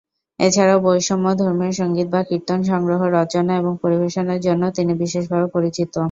এছাড়াও 0.39 0.79
বৈষ্ণব 0.85 1.25
ধর্মীয় 1.41 1.73
সঙ্গীত 1.79 2.07
বা 2.13 2.21
কীর্তন 2.29 2.59
সংগ্রহ, 2.63 3.01
রচনা 3.17 3.53
এবং 3.57 3.73
পরিবেশনের 3.83 4.39
জন্যও 4.41 4.75
তিনি 4.77 4.93
বিশেষভাবে 5.01 5.47
পরিচিত। 5.55 5.93